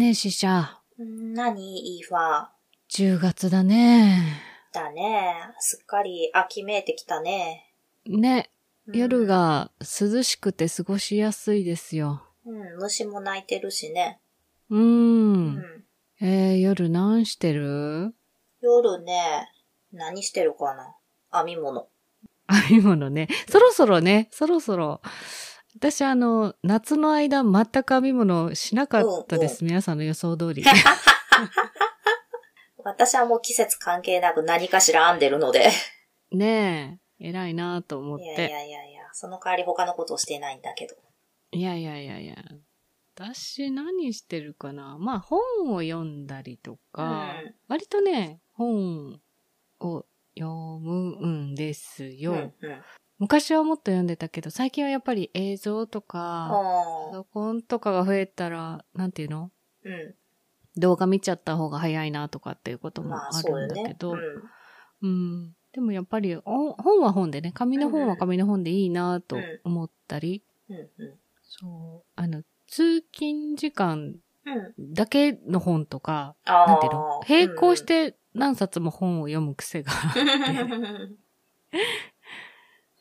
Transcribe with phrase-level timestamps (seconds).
[0.00, 0.80] ね、死者。
[0.98, 1.98] ん何？
[1.98, 2.46] イーファ
[2.90, 4.40] 10月だね。
[4.72, 5.52] だね。
[5.58, 7.70] すっかり秋めいてきたね。
[8.06, 8.50] ね、
[8.86, 9.26] うん夜。
[9.26, 12.22] が涼しくて過ごしやすいですよ。
[12.46, 14.20] うん、虫も鳴いてるしね。
[14.70, 14.78] うー。
[14.78, 15.84] うんん。
[16.22, 18.14] えー、夜何してる？
[18.62, 19.50] 夜ね、
[19.92, 20.96] 何してるかな？
[21.44, 21.88] 編み物。
[22.48, 23.28] 編み物ね。
[23.50, 25.02] そろそろね、そろそろ。
[25.76, 29.64] 私あの、夏の間全く編み物しなかったです。
[29.64, 30.64] 皆さんの予想通り。
[32.82, 35.70] 私はもう季節関係なく何かしら編んでるので。
[36.32, 38.42] ねえ、偉いなと思っいやいて。
[38.42, 40.96] やいやいや、その代わり他のことをしてないんだけど。
[41.52, 42.36] いやいやいやいや。
[43.14, 45.40] 私何してるかなまあ本
[45.74, 49.20] を読んだりとか、うん割とね、本
[49.80, 52.32] を読むんですよ。
[52.32, 52.82] うん、うん。
[53.20, 59.50] 昔はもっと読んでたけど、最近はやっぱり映像とか、パあソコンとかが増えたら、なんていうの？
[59.84, 60.14] ーうん。
[60.76, 63.42] 動画見ちゃった方が早いなとかっていうこともまあ。
[63.42, 64.20] るんだけど、うん。
[65.02, 65.52] うん。
[65.72, 71.18] でもやっぱりお本は本でね、紙の本は紙の本でいいなと思ったり、うん、うん。
[71.42, 74.94] そう、あの、通勤時間うん。
[74.94, 77.20] だけの本とか、あーなんていうの？
[77.28, 80.20] 並行して何冊も本を読む癖があって、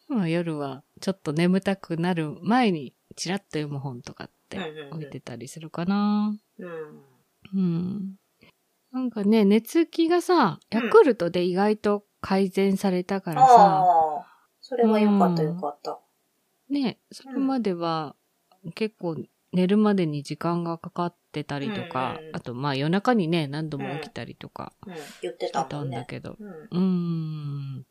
[0.10, 4.58] まあ夜はちょっと眠たくなる前にチラッと読む本とかって
[4.92, 6.36] 置いてたりするかな。
[6.60, 7.02] うん。
[7.54, 8.16] うん。
[8.92, 14.26] なんかね、寝つきがさ、ヤクルトで意外と改善されたからさ、ああ、
[14.62, 16.00] それはよかったうんよかった。
[16.70, 18.16] ね、それまでは
[18.76, 19.16] 結構
[19.54, 26.48] 寝るまでに時間がかかってたりとか、うんうんあとまあ夜中にね、何度も起きたりとかうん、言ってしたんだけど、うん。
[26.62, 26.80] うー
[27.80, 27.86] ん。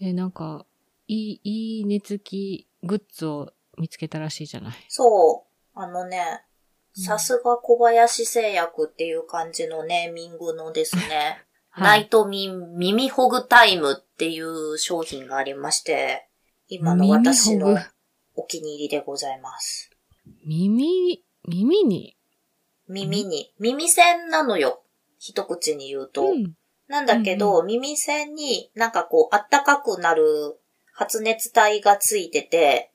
[0.00, 0.66] え、なんか、
[1.06, 4.74] いい、いい寝つきグッズを見つけたらしいじゃない。
[4.88, 5.78] そう。
[5.78, 6.54] あのね、うん
[6.96, 11.44] さすが小林製薬っていう感じのネーミングのですね、
[11.76, 16.28] ナ はいイトミン耳ほぐタイムっていう商品がありまして、
[16.68, 17.76] 今の私の
[18.36, 19.90] お気に入りでございます。
[20.46, 22.16] 耳、耳に、
[22.88, 24.82] 耳に、耳栓なのよ。
[25.18, 26.22] 一口に言うと。
[26.22, 26.56] うん。
[26.86, 30.58] なんだけど、耳栓になんかこう、あったかくなる
[30.94, 32.92] 発熱体がついてて、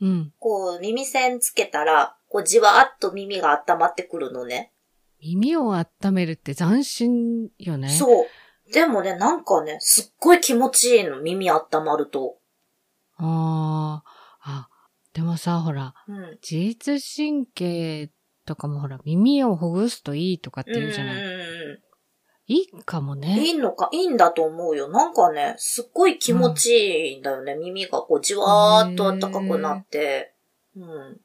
[0.00, 0.32] うん。
[0.38, 4.72] こう、耳栓つけたら、こう、じわーっと耳が温まってくるのね。
[5.20, 7.88] 耳を温めるって斬新よね。
[7.88, 7.90] う。
[7.90, 8.72] そう。
[8.72, 12.38] でもね、なんかね、すっごい気持ちいいの、耳温まると。
[13.16, 14.02] あ
[14.40, 14.68] あ、あ、
[15.12, 16.38] でもさ、ほら、うん。
[16.40, 18.10] 自律神経
[18.46, 21.24] とかもほら、耳をほぐすといいとかって言うじゃない。
[21.24, 21.29] う
[22.50, 23.24] いいかもん。
[23.24, 23.46] いね。
[23.46, 24.88] いのか、いいんだと思うよ。
[24.88, 27.54] なんかね、すっごい気持ちいいんだよね。
[27.54, 30.34] 耳がこう、じわーっと暖かくなって。
[30.76, 31.20] うん。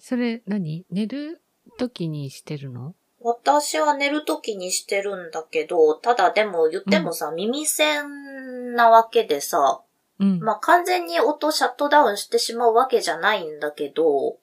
[0.00, 1.40] それ何、寝る
[1.78, 2.96] 時にしてるの？
[3.20, 9.82] 私は寝るときにしてるんだけど、ただでも言ってもさ、耳栓なわけでさ、
[10.18, 10.40] うん。
[10.40, 14.38] まあ、完全に音シャットダウンしてしまうわけじゃないんだけど、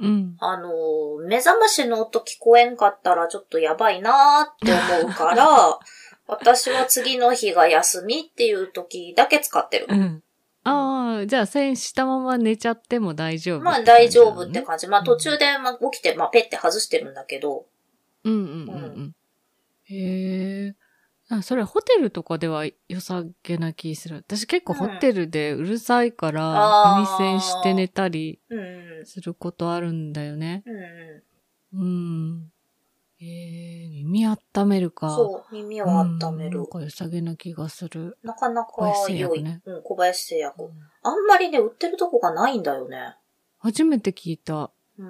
[0.00, 0.36] うん。
[0.40, 5.78] あの、目覚ましの音聞こえんかったらちょっとやばいなーって思うから、
[6.26, 9.94] 私は次の日が休みっていう時だけ使ってるう。
[9.94, 10.22] ん。
[10.64, 14.88] ああ、じゃあ、線したまま寝ちゃっても大丈夫、まあ大丈夫って感じ。
[14.88, 17.66] まあ途中でまあ起きて、まあペッて外してるんだけど、
[18.24, 19.14] うんうんうんうん。
[19.84, 20.74] へえ。
[21.28, 24.16] あ、それホテルとかでは良さげな気する。
[24.16, 28.73] 私結構ホテルでうるさいから、耳栓して寝たりうんうん。
[29.04, 30.62] することあるんだよね。
[30.66, 32.52] うんううん。
[33.20, 35.06] ええ耳温めるか。
[35.08, 35.10] ん。
[35.16, 36.70] そう、耳を温めるうんなん。
[36.70, 38.18] か良さげな気がする。
[38.22, 38.72] なかなか
[39.08, 39.20] 良い。
[39.20, 40.70] 薬ねうん、小林製薬。
[41.02, 43.16] あんまりね、売ってるとこがないんだよね。
[43.58, 44.70] 初めて聞いた。
[44.98, 45.08] うん。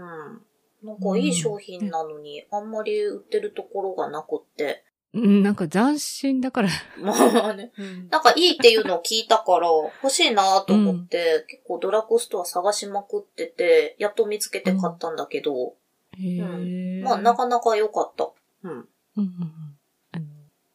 [0.83, 4.85] なんかいい商品なのに、あんまり売ってるところがなくって。
[5.15, 6.69] うん、なんか斬新だから。
[6.99, 7.15] ま
[7.51, 7.73] あね。
[8.11, 15.77] なんかいいっていうのを聞いたから、欲しいなと思って、結構ドラッグストア探しまくってて、やっと見つけて買ったんだけど、
[16.19, 17.03] へえ。
[17.03, 18.31] まあなかなか良かった。
[18.63, 18.89] うん。
[19.17, 19.31] うん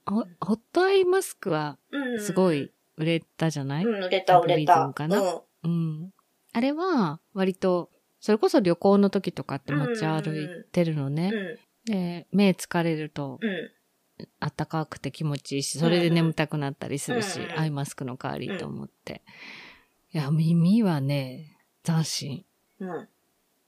[0.05, 2.19] ホホットアイマスクはうん。
[2.19, 2.71] すごい。
[2.97, 4.87] 売れたじゃない、うん、売れた売れた。
[4.87, 5.21] ムかな？
[5.21, 5.41] うん。
[5.63, 6.13] うん。
[6.51, 7.89] あれは、割と、
[8.19, 11.31] それこそ旅行の時とかって持ち歩いてるのね。
[11.33, 11.91] うん。
[11.91, 13.39] で、目疲れると、
[14.19, 14.27] うん。
[14.39, 19.21] 暖かくて気持ちいいし、それで眠たくなったりするし、うんアイマスクの代わりと思って。
[20.13, 22.45] いや、耳はね、斬新。
[22.79, 23.07] うん。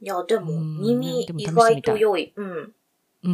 [0.01, 2.33] いや、でも、うん耳意外と良い。
[2.35, 2.47] うん。
[2.47, 2.73] うん
[3.23, 3.33] うん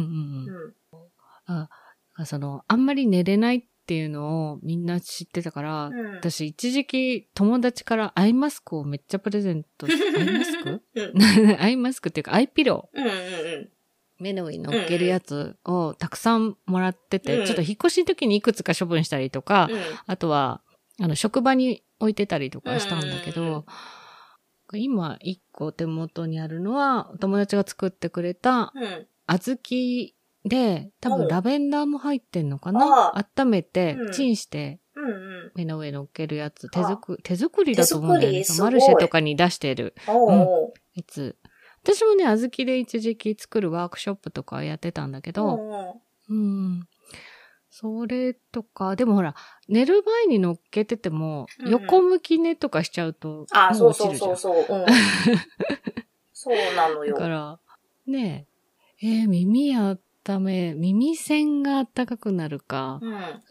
[1.48, 1.56] うん。
[1.60, 1.68] ん。
[2.16, 10.82] あ、その、あんまり寝れないっていうのをみんな知ってたから、うん私一時期友達からアイマスクをめっちゃプレゼントし、 アイマスク？
[10.94, 11.12] うん。
[11.62, 13.70] アイマスクっていうかアイピロうんうんうん。
[14.18, 19.80] 目の上に乗っけるやつをたくさんもらってて、うんちょっと引っ越しの時にいくつか処分したりとか、うん。
[20.06, 20.60] あとは、
[21.00, 23.64] あの、職場に置いてたりとかしたんだけうんうん
[24.74, 29.06] 今一個手元にあるのは、友達が作ってくれたうん。
[29.26, 33.12] 小豆で、多分ラベンダーも入ってんのかあな？
[33.16, 34.80] あ温めてう、んチンして。
[35.54, 38.44] 目の上に乗っけるやつ、手あ作手作りだと思うんだよね。
[38.58, 39.94] マルシェとかに出してる。
[40.94, 41.36] やつ。
[41.82, 46.88] 私もね、小豆で一時期作るワークショップとかやってたんだけおど、うん。
[47.70, 49.34] それとか、でもほら、
[49.68, 54.66] 寝る前に乗っけてても、うん横向き寝とかしちゃうと、あ、もそうそうそうそう。
[54.68, 54.86] うん。
[56.32, 57.14] そうなのよ。
[57.14, 57.60] だから、
[58.06, 58.46] ね
[59.00, 63.00] え、えー耳あっため、耳栓があったかくなるか。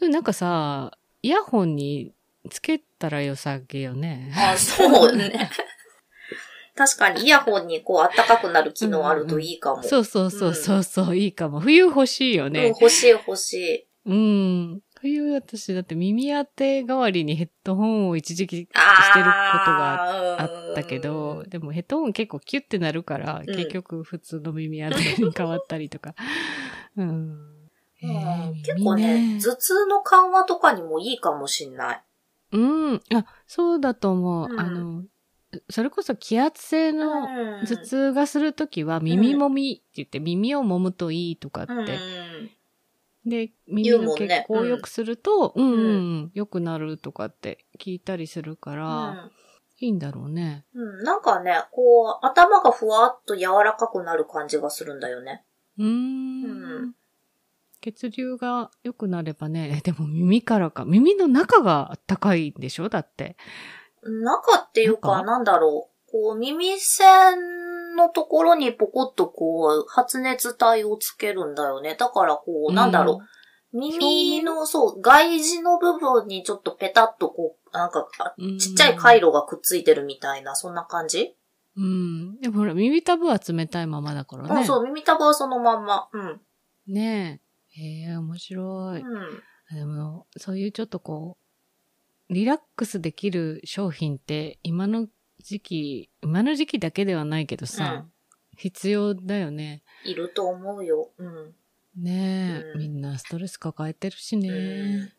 [0.00, 0.10] うん。
[0.10, 2.12] なんかさ、イヤホンに
[2.50, 4.32] つけたら良さげよね。
[4.36, 5.50] あ、そうね。
[6.78, 9.82] 確かにイヤホンにこう暖かくなる機能あるといいかも。
[9.82, 11.58] そうそうそうそうそう、いいかも。
[11.58, 12.68] 冬欲しいようん、ね。
[12.68, 13.88] 欲しい欲しい。
[14.06, 14.80] うん。
[15.00, 19.94] 冬私だって耳当て代わりにヘッドホンを一時期してることが
[20.38, 26.14] ああったけど、、でもヘッドホン結構キュッてなるから、ん結局普通の耳当てに変わったりとか。
[26.96, 27.38] うん。
[28.00, 28.06] え
[28.62, 32.04] 結構ね、頭痛の緩和とかにもいいかもしんない。
[32.52, 33.02] うん。
[33.12, 34.48] あ、そうだと思う。
[34.48, 35.02] うんあの、
[35.70, 41.72] それこそ気圧性のうん頭痛がするときは耳もみって言って耳を揉むといいとかって。
[41.72, 42.50] うん
[43.26, 45.80] で、耳の血行を良くすると、うん、うん、うう
[46.26, 49.30] ん、良くなるとかって聞いたりするから、
[49.80, 50.64] いいんだろうね。
[50.72, 55.44] うん、なんかね、こう、頭がふわっと柔らかくなる感じがするんだよね。
[55.78, 56.44] うーん。
[56.44, 56.94] うん
[57.80, 60.84] 血流が良くなればね、えでも耳からか。
[60.84, 62.88] 耳の中が高いんでしょ？
[62.88, 63.36] だって。
[64.02, 66.10] 中っていうか、中なんだろう。
[66.10, 71.96] こう、耳栓のところにポコッとこう、発熱体をつけるんだよね。
[71.98, 73.78] だからこう、なんだろう。
[73.78, 78.06] 耳の、そう、外耳の部分にちょっとペタッとこう、なんか。
[78.58, 81.34] ちっちゃい回路がくっついてるみたいな、そんな感じ、
[81.78, 82.40] うん。
[82.40, 84.60] でもほら、耳たぶは冷たいままだからね。
[84.60, 86.08] うん、そう、耳たぶはそのまんま。
[86.12, 86.40] うん。
[86.88, 87.40] ね
[87.76, 87.80] え。
[87.80, 89.00] へえ、面白い。
[89.00, 89.42] うん。
[89.76, 91.47] でも、そういうちょっとこう、
[92.30, 95.08] リラックスできる商品って、今の
[95.42, 98.12] 時期、今の時期だけではないけどさ、うん
[98.60, 99.84] 必要だよね。
[100.04, 101.12] いると思うよ。
[101.16, 101.54] うん。
[101.96, 105.12] ねえ、うんみんなストレス抱えてるしね。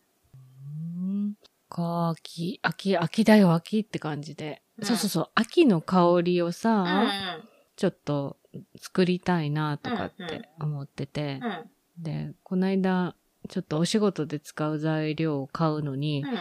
[0.98, 1.36] うん。
[1.70, 4.62] か、秋、秋、秋だよ、秋って感じで。
[4.78, 6.54] うんそうそうそう、秋の香りをうん。
[6.54, 7.44] さ、うん。
[7.78, 8.36] ちょっと
[8.78, 11.40] 作りたいなとかっうんうんて思ってて。
[11.42, 12.04] うん。
[12.04, 13.16] で、この間、
[13.48, 16.38] ちょっとお仕事で使う材料を買うのに、うん。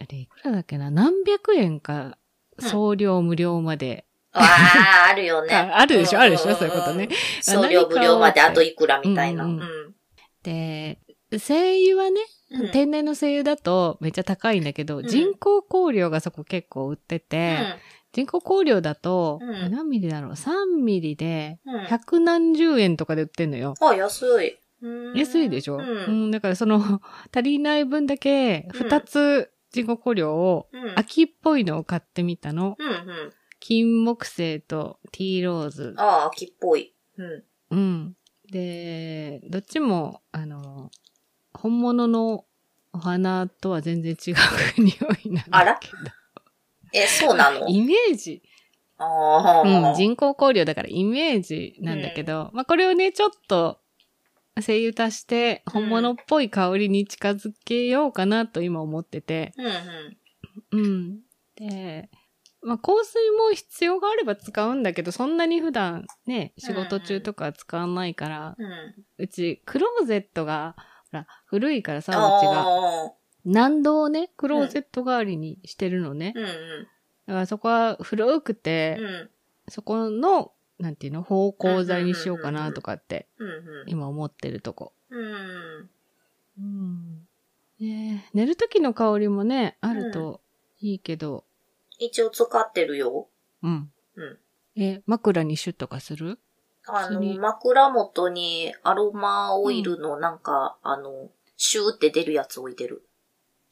[0.00, 0.90] あれ、いくらだっけな？
[0.90, 2.18] 何百円か、
[2.58, 4.04] 送料無料まで。
[4.32, 4.42] あ
[5.08, 5.54] あ、あるよね。
[5.54, 6.20] ああるでしょ？
[6.20, 6.54] あるでしょ？
[6.54, 7.08] そういうことね。
[7.42, 9.48] 送料無料まであといくらみたいな。
[10.42, 10.98] で、
[11.38, 17.58] 精油はね、うん天然の精油だとめっちゃ高いんだけど、ん人工香料がそこ結構売ってて、
[18.12, 21.58] 人工香料だと、うん何ミリだろう ?3 ミリで。
[21.88, 23.74] 百何十円とかで売ってんのよ。
[23.82, 24.58] あ、安い。
[24.80, 25.80] うん安いでしょ、う。
[25.80, 27.02] うんん、だからその、
[27.34, 30.98] 足りない分だけ、二つ人工香料を、うん。
[30.98, 32.76] 秋っぽいのを買ってみたの。
[32.78, 33.32] うんうん。
[33.60, 35.94] 金木犀とティーローズ。
[35.96, 36.94] ああ、秋っぽい。
[37.16, 37.44] うん。
[37.70, 38.16] うん。
[38.50, 40.90] で、どっちも、あの、
[41.52, 42.44] 本物の
[42.92, 44.34] お花とは全然違う
[44.78, 45.96] 匂いなんあらだけど。
[46.94, 47.68] え、そうなの？
[47.68, 48.42] イメージ。
[48.96, 49.90] ああ。
[49.90, 53.80] うん、人工香料だからイメージなんだけど、まあこれをね、ちょっと、
[54.62, 59.52] 精油足して、本物っぽい香りに近づけようかなと今思ってて。
[59.56, 60.84] うんうん。
[60.84, 61.20] うん。
[61.56, 62.10] で、
[62.62, 69.04] まあ香水も必要があれば使うんだけど、そんなに普段ね、仕事中とかは使わないから、うん。
[69.18, 70.74] うち、クローゼットが、
[71.10, 72.62] ほら、古いからさ、うちが。
[72.62, 73.12] ああ。
[73.44, 76.32] 難度をね、クローゼット代わりにしてるのね。
[76.36, 76.48] うんうん。
[77.26, 79.30] だからそこは古くて、うん。
[79.68, 83.84] そこの、なんていうの、芳香剤にしようかなとかって、うんうん。
[83.86, 84.92] 今思ってるとこ。
[85.10, 85.90] うん。
[86.58, 87.28] うん。
[87.80, 90.40] ねえ寝る時の香りもね、あると
[90.80, 91.44] いいけど、
[91.98, 93.28] 一応使ってるよ。
[93.62, 93.92] うん。
[94.14, 94.38] うん。
[94.80, 96.38] え、枕にシュッとかする？
[96.86, 103.02] あの、枕元にアロマオイルのなんか、あの、シューって出るやつ置いてる。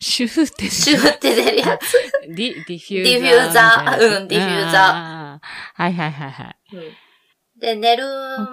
[0.00, 1.96] シューってシューって出るやつ。
[2.28, 3.04] ディ、ディフューザー。
[3.04, 5.46] ディフューザーうんディフューザー
[5.82, 6.55] はいはいはいはい。
[6.72, 7.60] うん。
[7.60, 8.04] で、寝る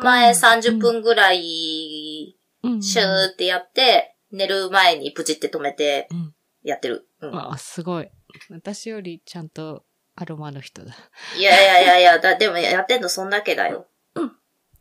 [0.02, 6.34] 前30分ぐらい、うんシューってやって、寝る前にプチって止めてうん。
[6.64, 7.08] やってる。
[7.20, 7.52] うん。
[7.54, 8.10] あ、すごい。
[8.50, 9.84] 私よりちゃんと
[10.16, 10.94] アロマの人だ。
[11.38, 13.88] いやいやいやいや、だ、でもやってんのそんだけだよ。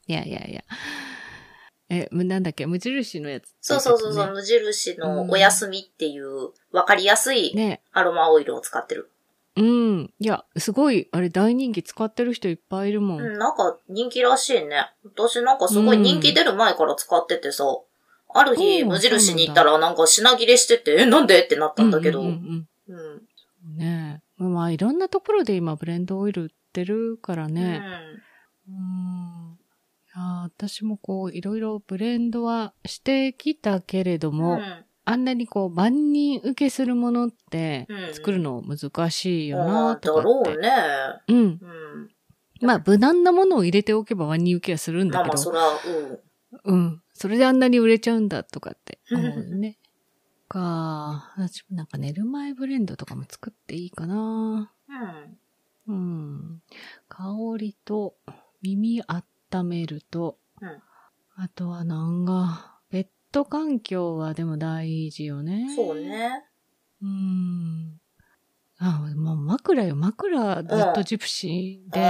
[0.06, 0.62] いやいやいや。
[1.88, 2.66] え、むなんだっけ？
[2.66, 7.82] 無印のやつ、そうそうそうそう、無印のお休みっていう、わかりやすいね。
[7.92, 9.10] アロマオイルを使ってる。
[9.56, 10.14] うん。
[10.18, 13.20] いや、すごい、あれ大人気使ってる人いっぱいいるもん。
[13.20, 14.90] うん、なんか人気らしいね。
[15.04, 17.64] 私なんかすごい人気出る前から使っててさ、
[18.34, 22.20] ある日うん無印に行ったらなんか品切れしてて、え、なんでってなったんだけど。
[22.20, 22.32] ううんん
[22.88, 23.22] うんうん
[23.76, 24.42] ねえ。
[24.42, 27.80] まあ、いろんなところで今ブレンドオイル売ってるからね。
[28.68, 29.58] うん。
[30.14, 34.36] いや私もこう、いろいろブレンドはしてきたけれどうん。
[34.36, 40.56] も、うんあんなにこう、万人受けするものってうん、作るの難しいよあな、あ、とかって。
[40.56, 40.70] だろうね。
[41.28, 41.36] うん。
[41.36, 42.10] うん。
[42.60, 45.34] まあ、無難なものを入れておけば万人受けはするんだけど。
[45.34, 45.92] まあまあ、そら、
[46.64, 46.76] うん。
[46.76, 47.02] うん。
[47.12, 49.78] それであんなに売れちゃうんだとかって 思うね。
[50.48, 54.72] か、私もなんか寝る前ブレンドとかも作っていいかな。
[55.88, 55.94] うん。
[55.94, 56.62] うん。
[57.08, 58.14] 香りと
[58.62, 60.82] 耳温めると、うん
[61.34, 62.71] あとはなんか、
[63.32, 65.74] ベッド環境はでも大事よね。
[65.74, 66.00] そう。
[66.00, 66.44] ね。
[67.02, 67.98] うん。
[68.78, 69.96] あ、もう枕よ。
[69.96, 72.00] 枕ずっとジプシーで、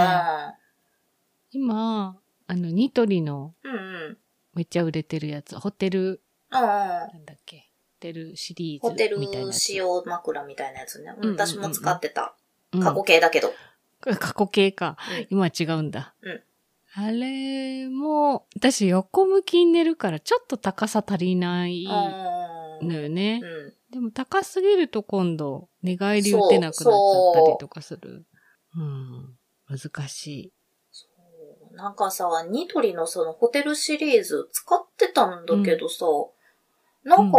[1.52, 3.72] 今、あの、ニトリのうん。
[3.72, 4.18] うんうん。
[4.54, 6.60] めっちゃ売れてるやつ、ホテル、うん。
[6.60, 7.62] なんだっけ、ホ
[8.00, 9.60] テルシリーズホテルみたいなやつ。
[9.60, 11.14] 仕様枕みたいなやつね。
[11.16, 12.34] うんうんうん私も使ってた。
[12.72, 13.52] うん過去形だけど。
[14.00, 14.96] 過去形か。
[15.08, 16.14] うん今は違うんだ。
[16.22, 16.42] うん
[16.94, 23.40] あれも、私横向きに寝るからちょっと高さ足りないうんのよね。
[23.42, 23.74] うん。
[23.92, 28.26] でも高すぎると今度寝返り打てなくなっちゃったりとかする。
[28.76, 29.36] うん。
[29.68, 30.52] 難しい。
[30.90, 31.06] そ
[31.72, 36.04] うなんかさ、ニトリのそのホテルシリーズ使ってたんだけどさ、
[37.04, 37.38] なんか、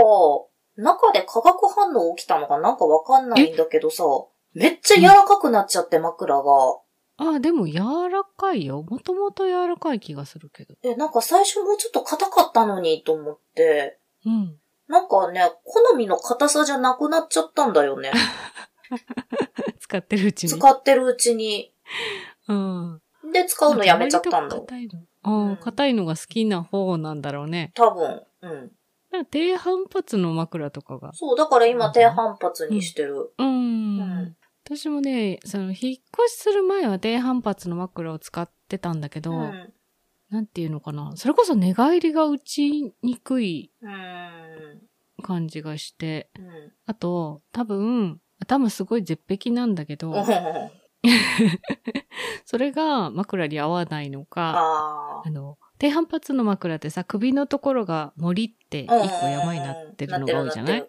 [0.75, 4.03] 中で化学反応起きたのかなんかわかんないんだけどさ、
[4.53, 6.43] めっちゃ柔らかくなっちゃって枕が。
[7.31, 8.83] あ、でも柔らかいよ。
[8.83, 10.75] もともと柔らかい気がするけど。
[10.83, 14.57] え、なんか最初もうちょっと硬かったのにと思って、うん。
[14.87, 18.11] なんかね、好みの硬さじゃなくなっちゃったんだよね。
[19.79, 20.49] 使ってるうちに。
[20.49, 21.73] 使ってるうちに。
[22.47, 23.01] うん。
[23.31, 24.55] で、使うのやめちゃったんだ。
[24.57, 24.99] 硬いの。
[25.23, 27.71] あうんあ、硬いのが好きな方なんだろうね。
[27.75, 28.23] 多分。
[28.41, 28.71] うん。
[29.29, 31.13] 低反発の枕とかが。
[31.13, 33.33] そう、だから今低反発にしてる。
[33.37, 33.47] うん。
[33.47, 33.49] う
[34.03, 34.35] ん
[34.65, 35.93] 私もね、その、引っ越
[36.29, 39.73] しする前は低反発の枕を使ってたんだけど、うん。
[40.29, 41.11] なんていうのかな。
[41.15, 45.21] それこそ寝返りが打ちにくいうん。
[45.21, 46.71] 感じがして、うん。
[46.85, 50.13] あと、多分、多分すごい絶壁なんだけど、
[52.45, 59.19] それが枕に合わないのか、ああの、低反発の枕ってさ、首のところが森って一あ。
[59.21, 60.83] 個山になってるのが多いじゃない？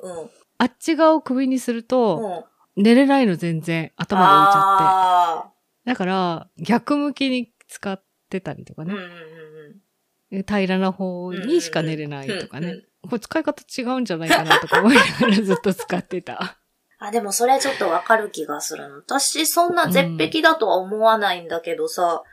[0.58, 1.86] あっち側を首にするうん。
[1.86, 2.53] と、うん。
[2.76, 4.84] 寝れないの全然、頭が浮いちゃって。
[4.84, 5.50] あ
[5.84, 8.84] だから、逆向きに使ってたりとかあ。
[8.84, 9.00] うんうね。
[9.00, 12.76] んうん平らな方にしか寝れないとかねうんう
[13.06, 13.08] ん。
[13.10, 16.58] これ使い方違うんじゃないかなとか思いながら ずっと使ってた。
[16.98, 18.96] あ、でもそれちょっとわかる気がするの。
[18.96, 22.24] 私そんな絶壁だとは思わないんだけどさ、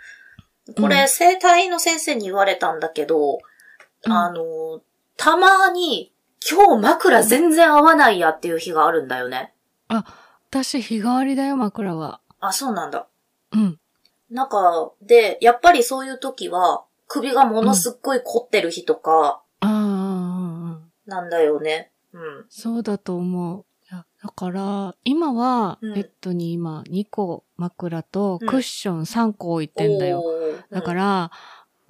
[0.78, 3.40] これうん生体の先生に言われたんだけど、
[4.06, 4.82] うんあの、
[5.18, 6.12] たまに
[6.50, 9.54] 今日枕全然合わないやっていう日があるんだよね。
[10.51, 12.20] 私、日替わりだよ、枕は。
[12.41, 13.08] あ、そうなんだ。
[13.53, 13.79] うん。
[14.29, 21.91] なんか、で、やっぱりそういう時は、首がものすっごい凝ってる日とか、ああ、なんだよね。
[22.12, 22.46] うん。
[22.50, 23.65] そうだと思う。
[23.89, 30.20] だから、今は、うんベッドに今、2個枕とクッション3個置いてんだよ。
[30.20, 31.31] おーだか、ら、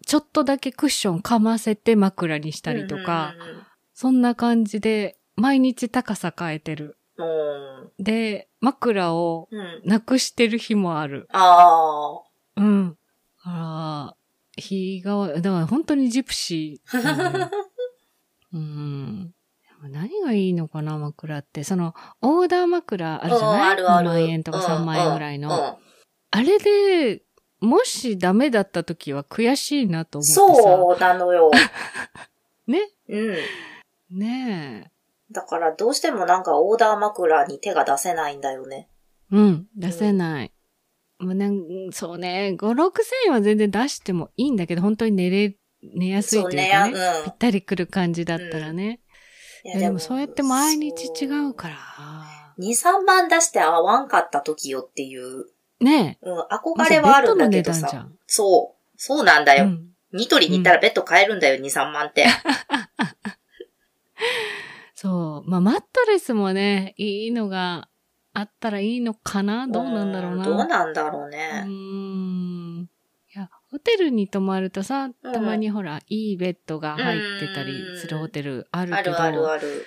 [0.06, 3.36] ちょっとだけクッションかませて枕にしたりとか、
[3.96, 6.98] そんな感じで、毎日高さ変えてる。
[8.00, 9.82] で、枕をうん。
[9.86, 11.28] なくしてる日もある。
[11.32, 12.62] ああ。
[12.62, 12.98] うん。
[13.44, 14.16] あ
[14.58, 17.50] ら、日が、だから本当にジプシー。
[18.54, 19.34] うん。
[19.90, 21.64] 何がいいのかな、枕って。
[21.64, 25.50] その、オーダー枕あるじゃない、うんあるある ?2 万円とか3万円ぐらいの。
[25.50, 25.92] うん
[26.34, 27.24] あれで、
[27.60, 30.40] もしダメだった時は悔しいなと思ってさ。
[30.40, 31.52] そうなのよ。
[32.68, 33.34] ねう
[34.16, 34.18] ん。
[34.18, 34.92] ね
[35.32, 38.90] だからどうしてもなんかオーダー枕に手が出せないんだよね。
[39.32, 39.36] え。
[39.36, 40.54] うん、出せない。
[41.20, 46.94] もうなんそうね、5、6千円は全然出してもいいんだけど、本当に寝れ、寝やすいというかね。
[46.94, 49.02] そうねうんぴったりくる感じだったらね。
[49.64, 51.78] いいやでもそうやって毎日違うから。
[52.60, 55.46] 2、3万出して合わんかった時よっていう、
[55.80, 56.26] ねえ。
[56.28, 58.10] うん、憧れはあるんだけどさ。
[58.28, 58.96] そう。
[58.98, 59.66] そうなんだよ。
[59.66, 62.26] うんニトリに行ったらベッド買えるんだよ、2、3万って。
[65.02, 65.50] そう。
[65.50, 67.90] まあ、マットレスもね、いいのが
[68.34, 69.68] あったらいいのかな？
[69.68, 70.44] どうなんだろうな。
[70.44, 71.64] どうなんだろううね。
[71.66, 72.82] ーん。
[72.84, 72.88] い
[73.34, 79.86] や、ホテルに泊まるとさ、うんたまにほら、いいベッドが入ってたりするホテルあるけど、あるあるある。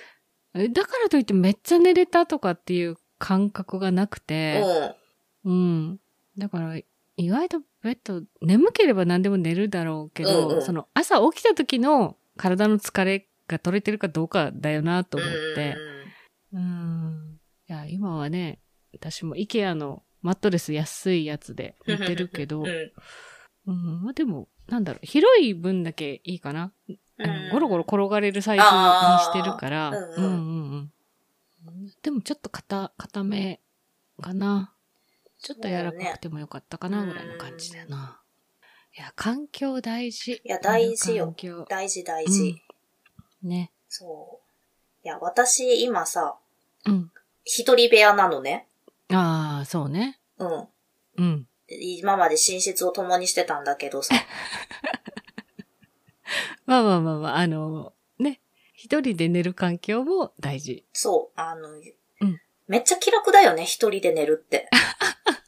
[0.53, 4.61] えだからといってめっちゃ寝れたとかっていう感覚がなくて、
[5.45, 5.53] うん。
[5.53, 5.53] う
[5.93, 5.99] ん。
[6.37, 6.75] だから、
[7.15, 15.75] 意外とベッド、眠ければ何でも寝るだろうけど、うんうんその朝起きた時の体の疲れが取れてるかどうかだよなと思って。
[16.53, 17.39] うん。
[17.67, 18.59] いや、今はね、
[18.93, 22.91] 私も IKEA のマットレス安いやつで寝てるけど、うん。
[23.67, 26.71] うん、まあでも、なんだろう、広い分だけいいかな。
[27.17, 28.69] あのゴロゴロ転がれるサイズに
[29.19, 30.91] してるから、うんうんうん。
[32.01, 33.61] でもちょっと硬、硬め
[34.21, 34.73] かな。
[35.41, 38.21] ちょっと柔らかくてもよかったかな、ぐらいの感じだよな。
[38.97, 40.41] いや、環境大事。
[40.43, 41.65] いや大事よ環境。
[41.69, 42.55] 大事大事。
[43.45, 43.71] ね。
[43.87, 44.45] そう。
[45.05, 46.37] いや、私、今さ、
[46.85, 47.11] うん。
[47.43, 48.67] 一人部屋なのね。
[49.09, 50.19] ああ、そうね。
[50.37, 50.67] うん。
[51.17, 51.47] うん。
[51.67, 54.15] 今まで寝室を共にしてたんだけどさ。
[56.65, 58.41] まあまあまあまあ、あの、ね。
[58.73, 60.85] 一人で寝る環境も大事。
[60.93, 61.39] そう。
[61.39, 61.81] あの、ん
[62.67, 64.69] めっちゃ気楽だよね、一人で寝るって。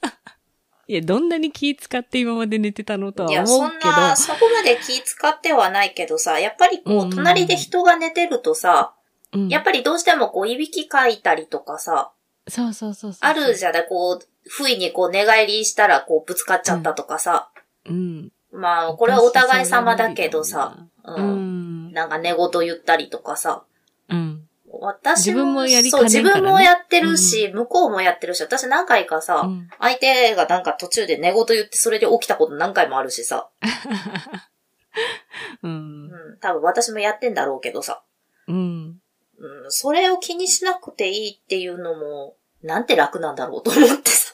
[0.88, 3.91] いや、どんなに気使って今まで寝てたのとはいや、思そうんけど。
[3.91, 8.94] な、そこまで気使ってはないけどさ、やっぱりこう、うんうんうん隣で人が寝てるとさ、
[9.34, 12.12] うんやっぱりどうしてもこう、いびきかいたりとかさ、
[12.48, 13.20] そうそうそうそう。
[13.22, 17.50] あるじゃない、こう、不意にこう、寝返りしたらこう、ぶつかっちゃったとかさ。
[17.86, 18.32] うん。
[18.51, 21.89] まあ、これはお互い様だけどさ、ううん。
[21.89, 21.91] ん。
[21.91, 23.63] なんか寝言言ったりとかさ。
[24.10, 24.47] うん。
[24.81, 33.50] 私も、自分もやりそう、かねね自分もやってるし、向こうもやってるし、私何回かさ、うん相手がなんか途中で寝言言ってそれで起きたこと何回もあるしさ。
[35.63, 35.67] う。
[35.67, 36.38] うんん。
[36.39, 38.01] 多分私もやってんだろうけどさ。
[38.48, 39.01] うん。
[39.38, 39.69] うん。
[39.69, 44.34] それを気にしなくていいっていうのも、なんて楽なんだろうと思ってさ。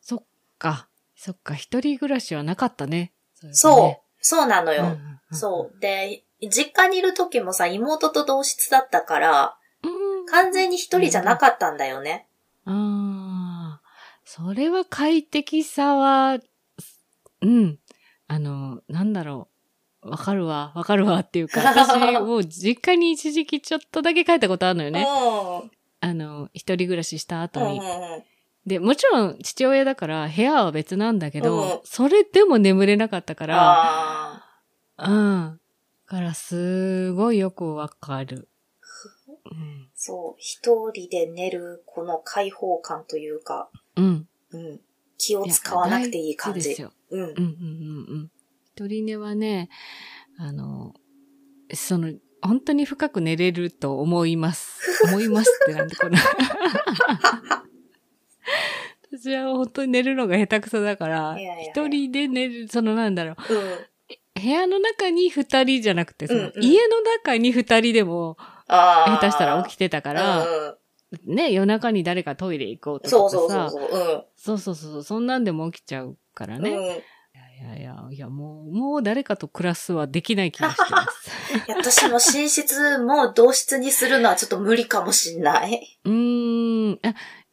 [0.00, 0.22] そっ
[0.58, 0.88] か。
[1.14, 1.54] そっか。
[1.54, 3.12] 一人暮らしはなかったね。
[3.52, 4.02] そう。
[4.20, 4.96] そうなのよ。
[5.30, 5.80] うそう。
[5.80, 9.88] で、実家にいる時もさ、妹と同室だったから、ん。
[9.88, 10.26] うん。
[10.26, 12.26] 完全に一人じゃなかったんだよね。
[12.64, 13.86] ああ。
[14.24, 16.38] それは快適さは、
[17.42, 17.78] うん。
[18.28, 19.48] あの、なんだろ
[20.02, 20.10] う。
[20.10, 25.06] わかるわ、わかるわっていうか、 私もう実家に一時期ちょっとだけ帰ったことあるのよね。
[26.00, 27.66] あの、一人暮らしした後うん。
[27.66, 27.80] うんに。
[27.80, 28.24] うんうん。
[28.66, 34.42] で、もちろん父親だから部屋は別なんだけど、うんそれでも眠れなかったから、
[34.96, 35.60] あうん。
[36.08, 38.48] だからすごいよくわかる。
[39.44, 39.88] うん。
[39.94, 44.28] そう、一人で寝るこの開放感というか、うん。
[44.52, 44.80] うん。
[45.18, 46.60] 気を使わなくていい感じ。
[46.60, 46.92] 大事ですよ。
[47.10, 47.28] うんうん。
[47.28, 47.42] うんうんう
[48.18, 48.30] ん。
[48.74, 49.68] 一人寝はね、
[50.38, 50.94] あの、
[51.74, 54.80] その、本当に深く寝れると思います。
[55.10, 56.20] 思いますってなんでこんな。
[59.10, 63.86] 私は本当に寝るのが下手くそだからいやいやいや、一人で寝る、そのなんだろう、うん。
[64.40, 68.36] 部屋の中に二人じゃなくて、そのうんうん家の中に二人でも。
[68.68, 70.76] 下手したら起きてたか、からう
[71.30, 74.26] ん、ね、夜中に誰かトイレ行こうとそうかさ、そうそうそう。
[74.36, 76.62] そうそうそう、そんなんでも起きちゃうからうん。
[76.62, 76.70] ね。
[76.70, 76.76] うん。
[76.76, 81.30] いやいやいや、いやもう、もう誰かと暮らすはできない気がしてます。
[81.78, 85.98] 私も寝室も同室にするのはちょっと無理かもしんない。
[86.04, 87.00] うーん。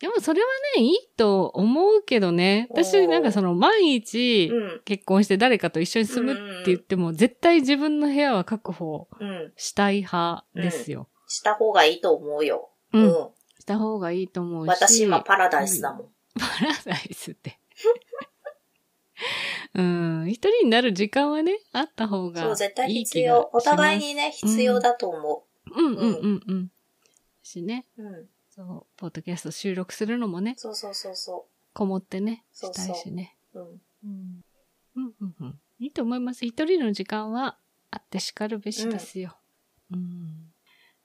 [0.03, 2.67] あでもそれはね、いいと思うけどね。
[2.69, 4.81] 私なんかその毎日うん。
[4.85, 9.53] 結婚して誰かと一緒に住むって言っても、絶対自分の部屋は確保うん。
[9.55, 11.07] したい派ですよ。
[11.27, 12.69] した方がいいと思うよ。
[12.91, 12.99] う。
[12.99, 13.11] うんん。
[13.59, 14.69] した方がいいと思うし。
[14.69, 16.07] 私今パラダイスだもん。
[16.37, 17.59] パラダイスって。
[19.75, 20.25] うん。
[20.27, 22.59] 一人になる時間はね、あった方がいい気がします。
[22.59, 23.49] そう、絶対必要。
[23.53, 26.71] お互いにね、必要だと思うんうんうんうん。
[27.41, 28.03] しね、う。
[28.03, 28.32] うん。
[28.55, 33.35] そう、ポッドキャスト収録するのもね、そうそうそうそこもってね、しそうそうたいしね。
[33.55, 33.59] う。
[33.59, 33.81] うん。
[34.05, 34.43] うん。
[34.95, 35.59] うんうんうん。
[35.79, 36.45] いいと思います。
[36.45, 37.57] 一人の時間は
[37.89, 39.35] あって叱るべしですよ。
[39.91, 40.53] うん。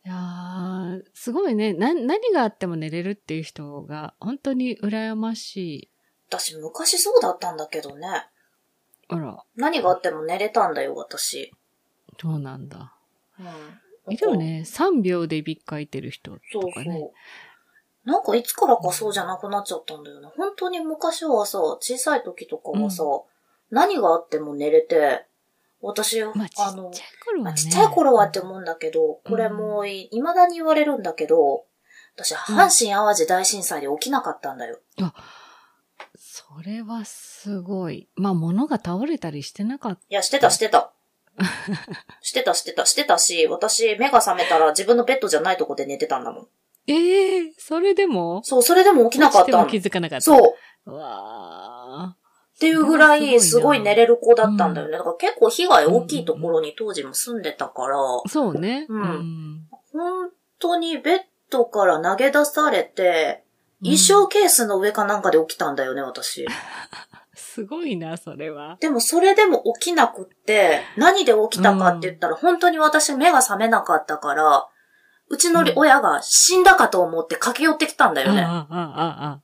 [0.04, 1.72] いやーすごいね。
[1.72, 5.90] な、何があっても寝れるっていう人が本当に羨ましい。
[6.28, 8.26] 私昔そうだったんだけどね。
[9.08, 11.50] あら、何があっても寝れたんだよ、私。
[12.20, 12.94] そうなんだ。
[13.38, 13.46] うん。
[14.10, 14.62] いるよね。
[14.66, 16.98] 3秒でびっかいてる人そうとかね。
[16.98, 17.12] そ
[18.06, 18.10] う。
[18.10, 20.28] なんかいつからかそうじゃなくなっちゃったんだよね。
[20.36, 23.04] 本当に昔はさ、小さい時とかはさ、
[23.70, 25.26] 何があっても寝れて、
[25.80, 27.42] 私、まあ、ちあのっちゃい、頃はね。
[27.44, 31.66] まあちっちゃい頃はって思うんだけど、これもうい、未だに言われるんだけど、
[32.16, 34.80] 私、阪神淡路大震災で起きなかったんだよ。
[36.16, 38.08] それはすごい。
[38.16, 40.92] まあ、物が倒れたりしてなかっいや、してた、してた。
[42.20, 46.48] してた、してた、してたし、私、目が覚めたら自分のベッドじゃないとこで寝てたんだもん。
[46.86, 48.40] ええそれでも？
[48.44, 49.66] そう、それでも起きなかったの。
[49.66, 50.22] 気づかなかった。
[50.22, 50.90] そう。
[50.90, 52.16] うわあ、
[52.56, 54.96] っていうぐらいすごい寝れる子だったんだよね。
[54.96, 58.86] だから結構被害大きいところに当時も住んでたから、そうね。
[58.88, 59.68] うんん。
[59.92, 61.20] 本当にベッ
[61.50, 63.44] ドから投げ出されて、
[63.80, 66.46] 衣装ケースの上かなんかで起きたんだよね、私。
[67.58, 68.76] すごいな、それは。
[68.80, 74.68] でもそれでも起きなくって、何で起きたかって言ったら、本当に私目が覚めなかったから、
[75.28, 78.42] うちの親が死んだかと思って駆け寄ってきたんだよね。
[78.42, 79.40] ああ、ああ、ああ。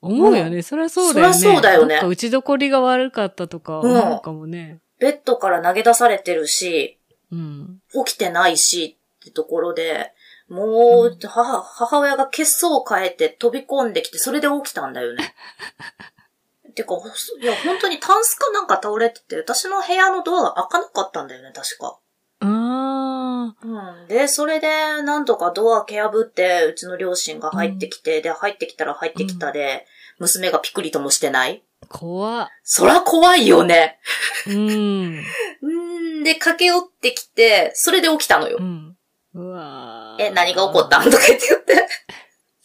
[0.00, 0.62] 思うよね。
[0.62, 1.34] そりゃそうだよね。
[1.34, 4.80] そりゃそうだよね打ちどこりが悪かったとか思うかもね。
[4.98, 6.98] ベッドから投げ出されてるし、
[7.30, 7.80] うん。
[8.06, 10.12] 起きてないしってところで、
[10.48, 15.34] もう、うん母、母親が血相を変えて飛び込んできて、それで起きたんだよね。
[16.78, 16.94] てか、
[17.42, 21.98] いや、本当にタンスかなんか倒れてて、私の部屋のドアが開かなかったんだよね、確か。
[22.40, 24.08] あうん。
[24.08, 24.68] で、それで、
[25.02, 29.86] なんとかドア蹴破って、うちの両親が入ってきて、で、入ってきたら入ってきたで、
[30.18, 32.48] 娘がピクリともしてないあ、怖っ。
[32.62, 33.98] そら怖いよね。
[34.46, 35.24] うん。
[35.62, 35.70] う
[36.20, 36.24] ん。
[36.24, 38.62] で、駆け寄ってきて、それで起きたのよう。
[38.62, 38.96] ん。
[39.34, 41.00] うわーえ、何が起こった？
[41.00, 41.88] んとか言って言って。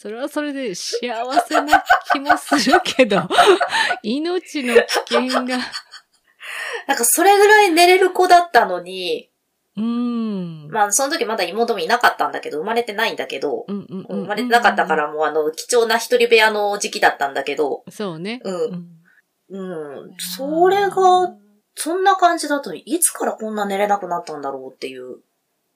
[0.04, 1.13] それはそれで幸
[1.48, 3.22] せな気もするけど、
[4.04, 4.74] 命の
[5.08, 5.60] 危険が。
[6.88, 9.32] なんかそれぐらい寝れる子だったのに、
[9.78, 10.68] うん。
[10.70, 13.63] まあその時まだ妹もいなかったんだけど、生まれてないんだけど。
[13.70, 14.98] 生まれてなかったか。
[14.98, 18.42] らもうあの、貴重な一人部屋の時期だったんだけど、そうね。
[18.44, 18.88] うんん。
[19.52, 20.16] うん。
[20.20, 21.34] それが、
[21.76, 25.22] そんな感じだと、いつからこんな寝れなくなったんだろうっていう。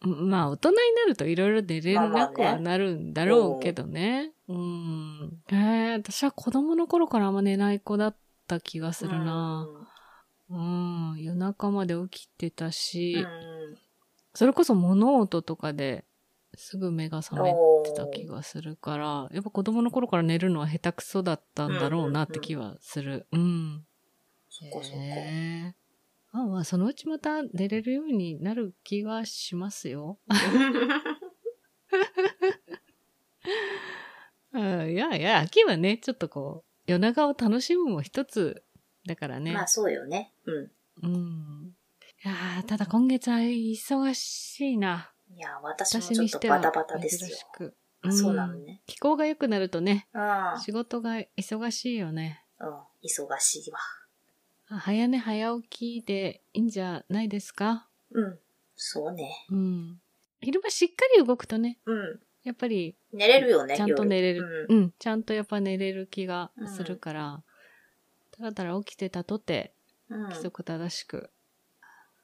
[0.03, 4.31] うんまあ、大人になるといろいろ寝れまあまあねなくはなるんだろうけどね。
[4.47, 5.41] うん。
[5.49, 8.15] えー、私は子供の頃からあんま寝ない子だっ
[8.47, 9.67] た気がするな。
[10.49, 11.15] うん。
[11.19, 12.71] 夜中まで起きてたうん。
[12.71, 13.77] し、うん
[14.37, 16.05] それこそ物音とかで
[16.53, 17.55] すぐ目が覚め
[17.89, 23.25] てた気がするから、やっぱ子供の頃から寝るのは下手くそだったんだろうなって気はする。
[23.31, 23.83] うん。
[24.47, 24.97] そっかそっか。
[24.99, 25.73] へーま
[26.31, 30.19] あまあ、そのうちまた寝れるようになる気はしますよ。
[34.53, 38.63] うん、いやいや、秋はね、ちょっとこう、夜長を楽しむも一つ
[39.05, 39.53] だからね。
[39.53, 40.33] まあそうよね。
[40.45, 40.71] うん。
[41.03, 41.75] うん。
[42.23, 45.11] いやーただ今月は忙しいな。
[45.29, 47.45] いや、私も私ちょっにしてはとバタバタですよ珍し。
[47.53, 47.77] く。
[48.01, 48.81] あそうなのんね。
[48.85, 50.59] 気候が良くなるとね、うん。
[50.59, 52.43] 仕事が忙しいよね。
[52.59, 52.67] うん。
[53.03, 53.79] 忙しいわ。
[54.69, 57.87] あ早寝早起きでいいんじゃないですか？
[58.11, 58.39] うん。
[58.75, 59.45] そうね。
[59.49, 60.01] うん。
[60.41, 62.19] 昼間しっかり動くとね、うん。
[62.43, 63.75] やっぱり寝れるよね。
[63.77, 64.39] ちゃんと寝れる。
[64.41, 67.43] 夜うん、ちゃんとやっぱ寝れる気がするから、
[68.31, 69.73] ただただ起きてたとて、
[70.09, 70.21] うん。
[70.21, 71.29] うん規則正しく、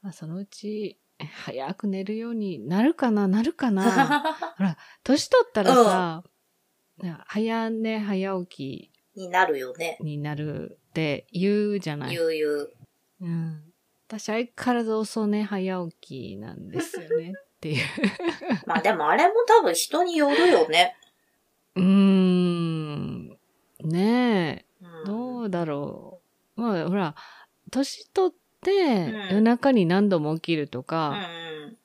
[0.00, 3.28] まあ、そのうち、早く寝るようになるかな？
[3.28, 3.82] なるかな？
[4.56, 6.24] ほら、年取ったらさ、
[7.26, 9.96] 早寝早起になるよね。
[9.98, 12.14] きになるって言うじゃない。
[12.14, 12.72] ゆうゆう。
[13.20, 13.62] うん。
[14.06, 17.84] 私相変わらず遅寝早起きなんですよねっていう。
[18.64, 20.96] まあでもあれも多分人によるよね。
[21.74, 23.28] うーん。
[23.82, 24.64] ねえ。
[24.82, 26.20] うんどうだろ
[26.56, 26.60] う。
[26.60, 27.16] まあ、ほら、
[27.72, 31.76] 年取って、うん夜中に何度も起きるとうか、ん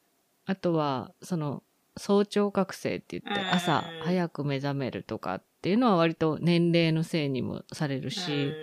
[0.45, 1.63] あとは、その、
[1.97, 8.53] 早朝覚醒って言って、うん朝早く目覚めるとかっていうのは割と年齢のせいにもされるし、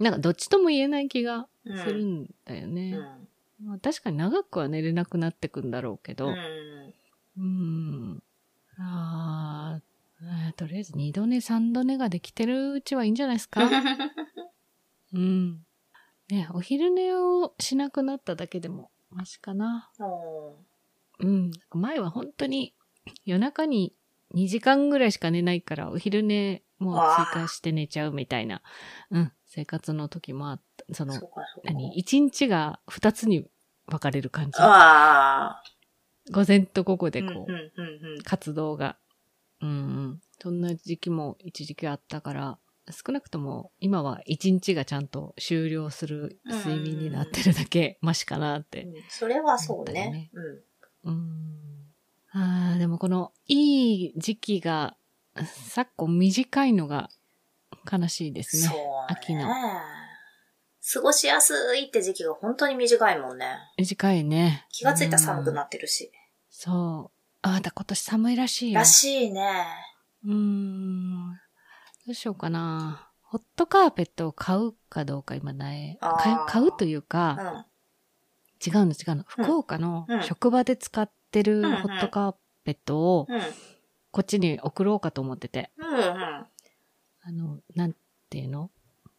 [0.00, 2.96] なんかどっちとも言えない気がうんするんだようね。
[2.96, 3.28] ん
[3.62, 6.34] まあ、確かに長くは寝れなくなってくんだろうけど、う
[7.38, 8.22] うんん。
[8.78, 13.68] あーえーとりあえず二度寝三度寝ができてるうちはいいんじゃないですか？
[15.12, 15.64] うん。
[16.30, 19.90] ね、お昼寝をしなくなっただけでも、マシかな。
[21.18, 21.50] うん。
[21.74, 22.74] 前は本当に
[23.24, 23.92] 夜中に
[24.32, 28.62] 2時間ぐらいしか寝ないから、お昼寝も追加して寝ちゃうみたいな、
[29.10, 30.94] うん、生活の時もあった。
[30.94, 31.28] その、そ。
[31.64, 31.98] 何？
[31.98, 33.48] 一日が二つに
[33.86, 34.52] 分かれる感じ。
[34.60, 35.62] ああ。
[36.30, 38.96] 午前と午後でこう、うんうんうんうん活動が。
[39.60, 40.20] うんうん。
[40.40, 42.58] そんな時期も一時期あったから、
[42.90, 48.84] 少なくとも今は一日がちゃんと終了する睡眠になってるだけマシかなって。
[48.84, 49.92] うんそれはそう。
[49.92, 50.30] ね
[51.04, 51.12] うん。
[51.12, 51.90] うん。
[52.30, 54.96] ああ、でもこのいい時期が
[55.44, 57.10] 昨今短いのが
[57.90, 58.82] 悲しいですそうね。
[58.84, 58.90] ね。
[59.08, 59.48] 秋の。
[60.92, 63.46] 過ごしやすいって時期が本当に短いもんね。
[63.76, 64.66] 短いね。
[64.70, 66.10] 気がついたら寒くっなってるし。
[66.48, 67.18] そう。
[67.42, 68.78] あ、また今年寒いらしいよ。
[68.80, 69.64] らしいね。
[70.24, 71.28] うーん。
[72.06, 73.08] どうしようかな。
[73.22, 75.98] ホットカーペットを買うかどうか今ない。
[76.00, 77.66] 買う買うといううか、ん。
[78.66, 79.24] 違うの違うの。
[79.26, 83.40] 福岡のうん職場で使ってるうんうんホットカーペットをうん。
[84.12, 85.70] こっちに送ろうかと思ってて。
[85.76, 86.46] うんうん。
[87.22, 87.96] あの、なん
[88.28, 88.70] ていうの？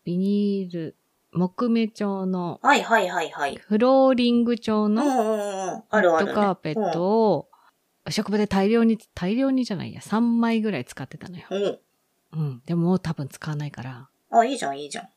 [0.03, 0.95] ビニール
[1.33, 3.55] 木目調の、はいはいはいはい。
[3.55, 5.03] フローリング調の。
[5.03, 7.49] ホットカーペットを、
[8.09, 11.45] 職場で大量に、大量にじゃないや、3枚ぐらい使ってたのよ。
[11.49, 11.63] うん。
[11.63, 11.79] うん。
[12.33, 12.61] うん。
[12.65, 14.09] でももう多分使わないから。
[14.29, 15.09] あ、いいじゃんいいじゃん。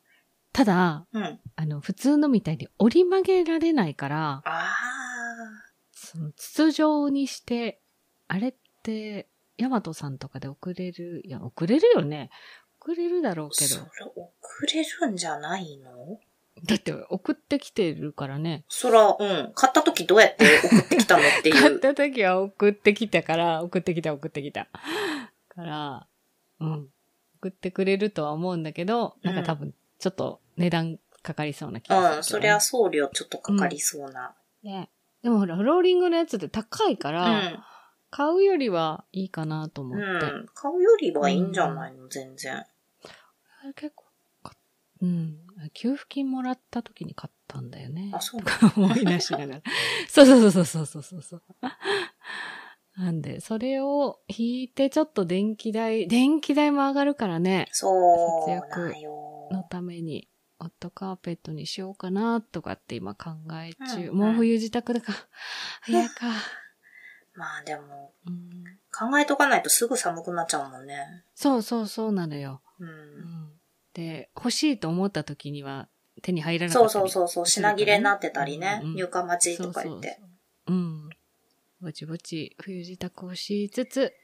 [0.53, 1.41] ただ、うん。
[1.57, 4.77] あの、普通のみたいに折り曲げられないから、あ
[5.91, 7.81] その筒状にして、
[8.29, 12.31] あれって、ヤマトさんとかで送れる、いや、送れるよね。
[12.85, 13.51] 送れるだろうー。
[13.51, 13.75] けど。
[13.75, 16.19] それ送れるんじゃないの？
[16.65, 18.65] だって送ってきてるからね。
[18.69, 19.53] そら、うん。
[19.55, 21.55] 買った時どうやって送ってきたのっていう。
[21.61, 24.69] 買った時は送ってきたから、送ってきた送ってきた。
[25.49, 26.07] から、
[26.61, 26.89] うん。
[27.41, 32.25] 送ってくれるとは思うんだけど、なんか多分、ちょっと値段かかりそうな気がするね、うん。
[32.25, 34.35] そりゃ送料ちょっとかかりそうな。
[34.63, 34.91] ね。
[35.23, 37.65] でもほら、フローリングのやつって高いかうら、ん。
[38.11, 40.27] 買うよりはいいかなと思うって。
[40.27, 40.47] ん。
[40.55, 42.07] 買うよりはいいんじゃないの？
[42.09, 42.65] 全然。
[43.65, 44.05] あれ結構
[44.43, 44.53] か、
[45.01, 45.39] うん。
[45.73, 48.11] 給付金もらった時に買ったんだよね。
[48.13, 49.63] あ、そうか思い出しながら。
[50.09, 51.43] そうそうそうそうそうそうそう。
[52.97, 58.95] なんで、それを引いてちょっと電気代、電気代も上がるからね、そう節約。
[59.51, 64.11] のために、ホットカーペットにしようかなとかって今考え中。
[64.11, 65.19] うんもう冬自宅だから、
[65.81, 66.27] 早いか。
[67.35, 71.25] まあでも、うん、考えとかないとすぐ寒くなっちゃうもんね。
[71.35, 72.63] そうそうそうなのよ。
[72.79, 72.85] う。
[72.85, 73.54] うんん、
[73.95, 75.89] で、欲しいと思った時には
[76.23, 78.81] 手に入らなかそうったりそうそうそう、品切れになってたりね。
[78.83, 80.09] うんうん入荷待ちとか言って。
[80.09, 80.27] そうそう
[80.69, 81.11] そううん。
[81.81, 84.15] ぼちぼち冬支度をしつつ、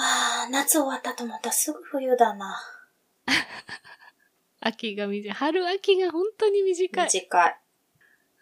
[0.00, 2.56] ああ、夏終わったと思ったらすぐ冬だな。
[4.60, 5.32] 秋が短い。
[5.32, 7.04] 春秋が本当に短い。
[7.04, 7.56] 短い。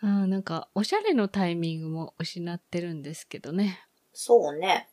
[0.03, 3.87] あーなんか、おしゃれのタイミングも失ってるんですけどね。
[4.13, 4.91] そうね。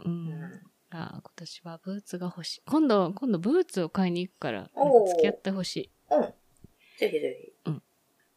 [0.00, 0.08] う。
[0.08, 0.96] うんん。
[0.98, 2.62] あー今年はブーツが欲しい。
[2.66, 4.70] 今度、今度ブーツを買いに行くから、
[5.08, 5.90] 付き合ってほしい。
[6.10, 6.22] うん。
[6.98, 7.72] ぜひぜひ。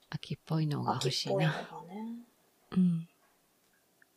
[0.09, 1.67] 秋っぽいのが秋っぽいの欲しいな。
[1.87, 2.15] がね。
[2.71, 3.07] うん。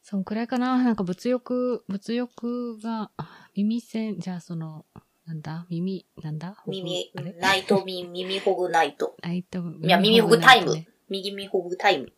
[0.03, 0.83] そんくらいかな。
[0.85, 4.85] なんか物欲、物欲が、あ耳栓、じゃあその、
[5.27, 5.67] なんだ？
[5.69, 6.63] 耳、なんだ？
[6.67, 9.17] 耳ナイトミ、 耳ほぐナイト。
[9.23, 10.89] ナイト、いや、耳ほぐタイムね。
[11.09, 12.13] 耳ほぐタイム。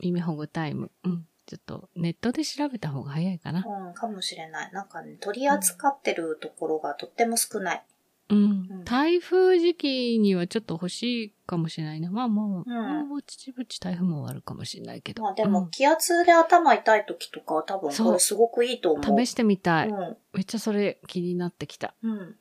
[0.00, 0.90] 耳ほぐタイム。
[1.04, 1.26] うん。
[1.50, 3.64] ちょっとネットで調べた方が早いかな。
[3.66, 4.72] うん、かもしれない。
[4.72, 7.84] なんかね、取り扱ってるところがとっても少ない。
[8.28, 8.84] うんうん。
[8.84, 12.08] 台風時期にはちょっと欲しいかもしれないな。
[12.12, 15.24] まあもう、うんもうぼちぼち台風も終わるかもしれないけど。
[15.24, 19.26] まあでも、うん気圧で頭痛い時とかは多分これすごくいいと思う。
[19.26, 19.88] 試してみたい。
[19.88, 20.16] うん。
[20.32, 21.88] めっちゃそれ気になってきた。
[21.88, 22.36] ようん。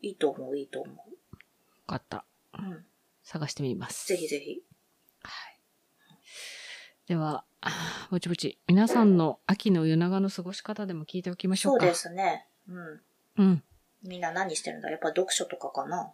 [0.00, 0.92] いいと思う、いいと思
[1.88, 2.24] かった。
[2.56, 2.62] う。
[2.62, 2.84] うん。
[3.24, 4.06] 探してみます。
[4.06, 4.62] ぜひぜひ。
[7.04, 7.08] はい。
[7.08, 7.44] では、
[8.10, 11.80] ぼちぼち、皆さんの秋の夜長の過ごし方でも聞いておきましょか。
[11.80, 12.46] そううですね。
[12.68, 13.00] うん。
[13.38, 13.62] うん。
[14.02, 14.90] みんな何してるんだ？
[14.90, 16.12] やっぱ読書とかかな？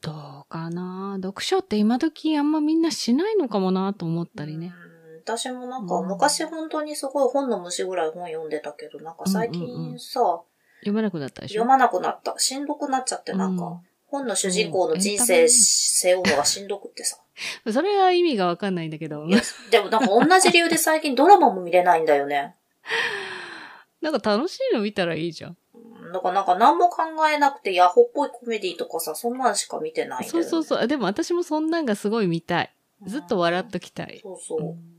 [0.00, 0.10] ど
[0.46, 1.18] うかな？
[1.22, 4.74] 読書って今時あんまみんなしないのかもなと思ったりね。
[5.14, 5.18] うん。
[5.20, 10.42] 私もなんかうん昔本当にすごい本の虫ぐらい本読んでたけど、なんか最近さ、
[10.80, 12.34] 読めなくなったでしょ読まなくなった。
[12.38, 13.80] しんどくなっちゃって、なんか、うん
[14.12, 17.18] 本の主人公の人うん生背負うのがしんどくってさ。
[17.72, 19.24] それは意味がわかんないんだけど。
[19.24, 22.54] いやでもなんか同じ理由で最近ドラマも見れないんだよね。
[24.00, 25.56] なんか楽しいの見たらいいじゃん。
[25.74, 30.44] うんだからなんか何も考えなくてヤホっぽいコメディとかさ、そんなんしか見てないんだよ、ね。
[30.44, 30.86] そうそうそう。
[30.86, 32.72] でも私もそんなんがすごい見たい。
[33.06, 34.20] ずっと笑っときたい。
[34.22, 34.60] そうそう。
[34.60, 34.92] うん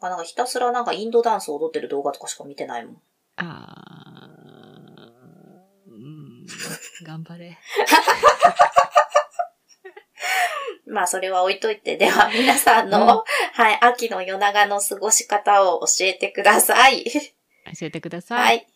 [0.00, 2.96] あなんかひたすらなんかインドダンス踊ってる動画とかしか見てないもん。
[3.36, 4.05] あー、うん、
[7.02, 7.58] 頑張れ。
[10.86, 17.04] まあそれは置いといて、では皆さんの、うんはい、秋の夜長の過ごし方を教えてください。
[17.04, 18.36] 教えてくださ。
[18.36, 18.66] はいい。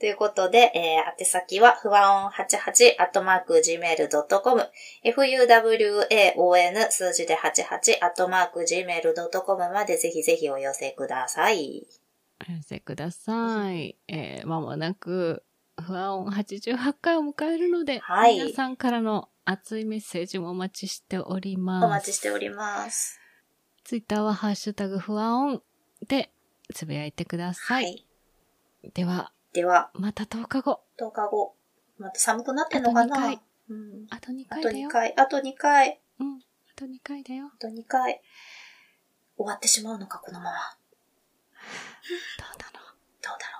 [0.00, 4.70] ということで、えー、宛先は、ふわおん88、アットマーク、gmail.com、
[5.04, 11.84] fuwaon 数字で88、アットマーク、gmail.com までぜひぜひお寄せください。
[12.48, 13.96] お寄せください。
[14.06, 15.42] えー、まもなく、
[15.82, 21.84] 不安音88回を迎えるので、はい皆さんからの熱いメッセージもお待ちしております。
[21.84, 23.20] お待ちしております。
[23.84, 25.62] ツイッターはハッシュタグ不安音
[26.06, 26.30] で
[26.74, 27.74] つぶやいてくださ。
[27.74, 28.04] はい
[28.82, 28.90] い。
[28.92, 30.82] では、では、また10日後。
[30.98, 31.54] 10日後、
[31.98, 34.06] また寒くなってんのかあと二回なうん。
[34.10, 34.92] あと2あと回だよ2。
[34.92, 36.36] 回、あと2回、うん。
[36.36, 36.40] あ
[36.76, 37.50] と2回だよ。
[37.54, 38.20] あと2回。
[39.36, 40.50] 終わってしまうのか、このまま。
[42.38, 43.57] どうなの